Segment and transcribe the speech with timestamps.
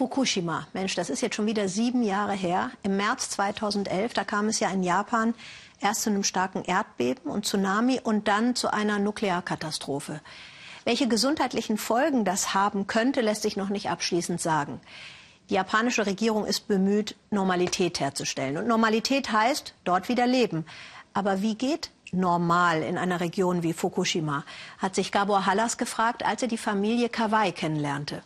[0.00, 2.70] Fukushima, Mensch, das ist jetzt schon wieder sieben Jahre her.
[2.82, 5.34] Im März 2011, da kam es ja in Japan
[5.78, 10.22] erst zu einem starken Erdbeben und Tsunami und dann zu einer Nuklearkatastrophe.
[10.84, 14.80] Welche gesundheitlichen Folgen das haben könnte, lässt sich noch nicht abschließend sagen.
[15.50, 18.56] Die japanische Regierung ist bemüht, Normalität herzustellen.
[18.56, 20.64] Und Normalität heißt, dort wieder leben.
[21.12, 24.44] Aber wie geht normal in einer Region wie Fukushima?
[24.78, 28.22] Hat sich Gabor Hallas gefragt, als er die Familie Kawai kennenlernte.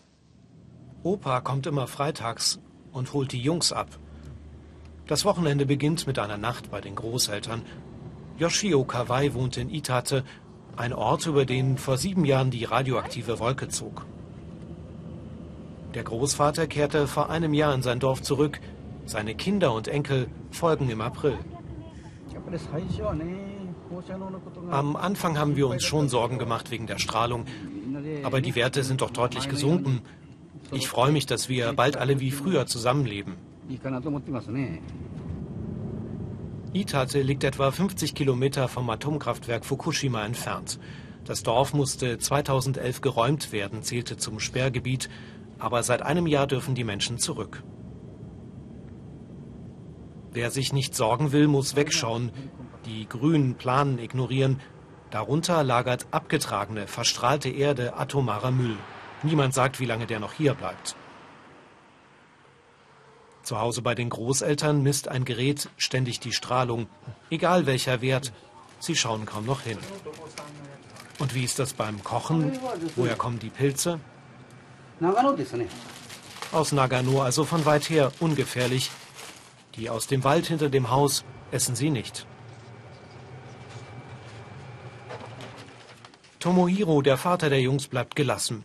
[1.05, 2.59] Opa kommt immer freitags
[2.91, 3.89] und holt die Jungs ab.
[5.07, 7.61] Das Wochenende beginnt mit einer Nacht bei den Großeltern.
[8.39, 10.25] Yoshio Kawai wohnt in Itate,
[10.77, 14.07] ein Ort, über den vor sieben Jahren die radioaktive Wolke zog.
[15.93, 18.59] Der Großvater kehrte vor einem Jahr in sein Dorf zurück.
[19.05, 21.39] Seine Kinder und Enkel folgen im April.
[24.71, 27.45] Am Anfang haben wir uns schon Sorgen gemacht wegen der Strahlung.
[28.23, 30.01] Aber die Werte sind doch deutlich gesunken.
[30.73, 33.35] Ich freue mich, dass wir bald alle wie früher zusammenleben.
[36.73, 40.81] Itate liegt etwa 50 Kilometer vom Atomkraftwerk Fukushima entfernt.
[41.25, 45.09] Das Dorf musste 2011 geräumt werden, zählte zum Sperrgebiet,
[45.59, 47.63] aber seit einem Jahr dürfen die Menschen zurück.
[50.33, 52.33] Wer sich nicht sorgen will, muss wegschauen,
[52.87, 54.61] die grünen Planen ignorieren.
[55.11, 58.77] Darunter lagert abgetragene, verstrahlte Erde atomarer Müll.
[59.25, 60.95] Niemand sagt, wie lange der noch hier bleibt.
[63.43, 66.89] Zu Hause bei den Großeltern misst ein Gerät ständig die Strahlung,
[67.31, 68.33] egal welcher Wert.
[68.81, 69.79] Sie schauen kaum noch hin.
[71.19, 72.53] Und wie ist das beim Kochen?
[72.97, 73.99] Woher kommen die Pilze?
[76.53, 78.91] Aus Nagano, also von weit her, ungefährlich.
[79.77, 82.27] Die aus dem Wald hinter dem Haus essen sie nicht.
[86.41, 88.65] Tomohiro, der Vater der Jungs, bleibt gelassen.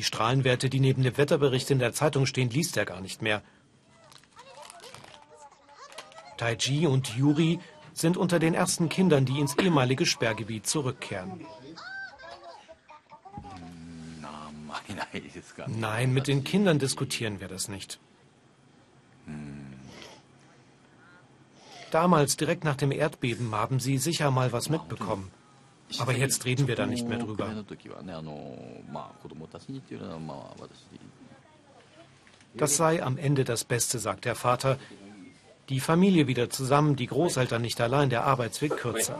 [0.00, 3.42] Die Strahlenwerte, die neben dem Wetterbericht in der Zeitung stehen, liest er gar nicht mehr.
[6.38, 7.60] Taiji und Yuri
[7.92, 11.44] sind unter den ersten Kindern, die ins ehemalige Sperrgebiet zurückkehren.
[15.66, 18.00] Nein, mit den Kindern diskutieren wir das nicht.
[21.90, 25.30] Damals, direkt nach dem Erdbeben, haben sie sicher mal was mitbekommen.
[25.98, 27.48] Aber jetzt reden wir da nicht mehr drüber.
[32.54, 34.78] Das sei am Ende das Beste, sagt der Vater.
[35.68, 39.16] Die Familie wieder zusammen, die Großeltern nicht allein, der Arbeitsweg kürzer.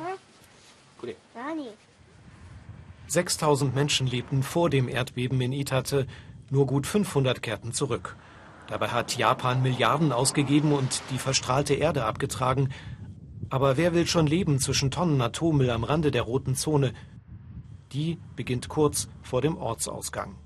[3.07, 6.07] 6000 Menschen lebten vor dem Erdbeben in Itate,
[6.51, 8.17] nur gut 500 kehrten zurück.
[8.69, 12.73] Dabei hat Japan Milliarden ausgegeben und die verstrahlte Erde abgetragen,
[13.51, 16.95] aber wer will schon leben zwischen Tonnen Atommüll am Rande der roten Zone?
[17.93, 20.37] Die beginnt kurz vor dem Ortsausgang.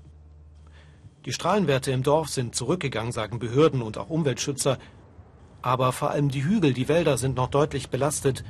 [1.25, 4.79] Die Strahlenwerte im Dorf sind zurückgegangen, sagen Behörden und auch Umweltschützer.
[5.61, 8.43] Aber vor allem die Hügel, die Wälder sind noch deutlich belastet.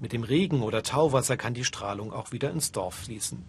[0.00, 3.44] Mit dem Regen oder Tauwasser kann die Strahlung auch wieder ins Dorf fließen.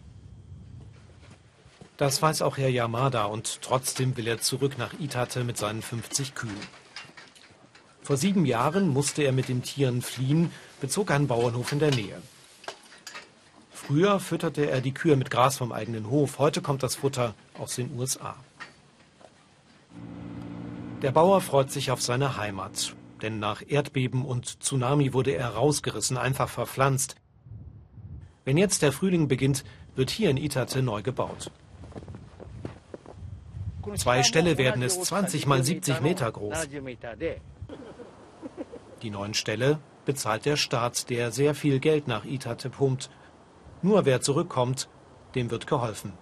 [1.95, 6.33] Das weiß auch Herr Yamada und trotzdem will er zurück nach Itate mit seinen 50
[6.33, 6.55] Kühen.
[8.09, 12.19] Vor sieben Jahren musste er mit den Tieren fliehen, bezog einen Bauernhof in der Nähe.
[13.69, 17.75] Früher fütterte er die Kühe mit Gras vom eigenen Hof, heute kommt das Futter aus
[17.75, 18.35] den USA.
[21.03, 26.17] Der Bauer freut sich auf seine Heimat, denn nach Erdbeben und Tsunami wurde er rausgerissen,
[26.17, 27.15] einfach verpflanzt.
[28.43, 29.63] Wenn jetzt der Frühling beginnt,
[29.95, 31.51] wird hier in Itate neu gebaut.
[33.97, 36.67] Zwei Ställe werden es 20 mal 70 Meter groß.
[39.01, 43.09] Die neuen Ställe bezahlt der Staat, der sehr viel Geld nach Itate pumpt.
[43.81, 44.89] Nur wer zurückkommt,
[45.35, 46.13] dem wird geholfen.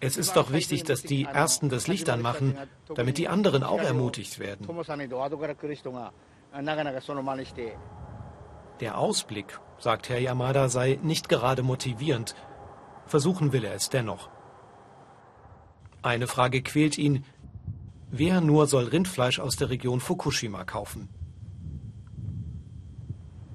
[0.00, 2.56] Es ist doch wichtig, dass die Ersten das Licht anmachen,
[2.94, 4.68] damit die anderen auch ermutigt werden.
[8.80, 12.34] Der Ausblick, sagt Herr Yamada, sei nicht gerade motivierend.
[13.06, 14.28] Versuchen will er es dennoch.
[16.04, 17.24] Eine Frage quält ihn,
[18.16, 21.08] Wer nur soll Rindfleisch aus der Region Fukushima kaufen?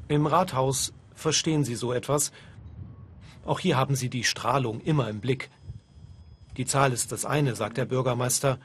[0.10, 2.34] Im Rathaus verstehen Sie so etwas.
[3.46, 5.50] Auch hier haben Sie die Strahlung immer im Blick.
[6.58, 8.60] Die Zahl ist das eine, sagt der Bürgermeister.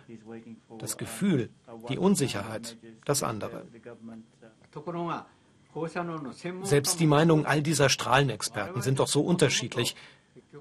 [0.81, 1.51] Das Gefühl,
[1.89, 3.65] die Unsicherheit, das andere.
[6.65, 9.95] Selbst die Meinungen all dieser Strahlenexperten sind doch so unterschiedlich.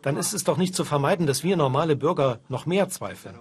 [0.01, 3.35] Dann ist es doch nicht zu vermeiden, dass wir normale Bürger noch mehr zweifeln.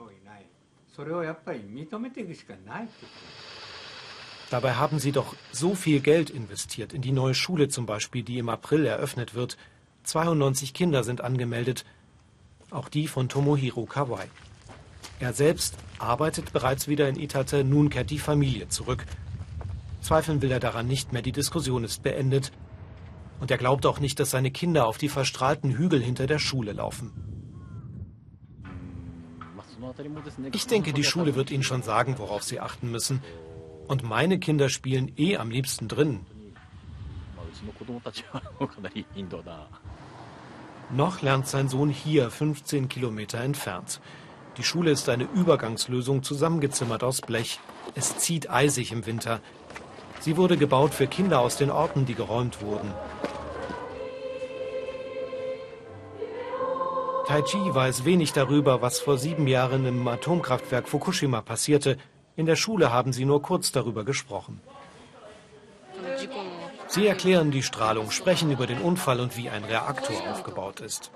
[4.51, 8.39] Dabei haben Sie doch so viel Geld investiert in die neue Schule zum Beispiel, die
[8.39, 9.57] im April eröffnet wird.
[10.05, 11.85] 92 Kinder sind angemeldet.
[12.73, 14.25] auch die von Tomohiro Kawai.
[15.21, 19.05] Er selbst arbeitet bereits wieder in Itate, nun kehrt die Familie zurück.
[20.01, 22.51] Zweifeln will er daran nicht mehr, die Diskussion ist beendet.
[23.43, 26.71] Und er glaubt auch nicht, dass seine Kinder auf die verstrahlten Hügel hinter der Schule
[26.75, 27.11] laufen.
[30.53, 33.21] Ich denke, die Schule wird ihnen schon sagen, worauf sie achten müssen.
[33.89, 36.21] Und meine Kinder spielen eh am liebsten drin.
[40.93, 44.01] Noch lernt sein Sohn hier, 15 Kilometer entfernt.
[44.57, 47.59] Die Schule ist eine Übergangslösung, zusammengezimmert aus Blech.
[47.97, 49.41] Es zieht eisig im Winter.
[50.21, 52.95] Sie wurde gebaut für Kinder aus den Orten, die geräumt wurden.
[57.33, 61.97] Taiji weiß wenig darüber, was vor sieben Jahren im Atomkraftwerk Fukushima passierte.
[62.37, 64.61] In der Schule haben sie nur kurz darüber gesprochen.
[66.89, 71.11] Sie erklären die Strahlung, sprechen über den Unfall und wie ein Reaktor aufgebaut ist.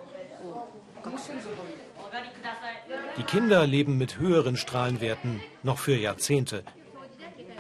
[3.19, 6.64] Die Kinder leben mit höheren Strahlenwerten noch für Jahrzehnte.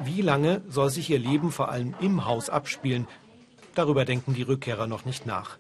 [0.02, 3.06] Wie lange soll sich ihr Leben vor allem im Haus abspielen?
[3.74, 5.58] Darüber denken die Rückkehrer noch nicht nach.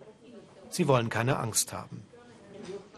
[0.70, 2.02] Sie wollen keine Angst haben.
[2.68, 2.95] yo